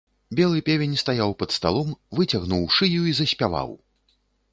[0.37, 1.91] Белы певень стаяў пад сталом,
[2.21, 3.69] выцягнуў шыю і заспяваў.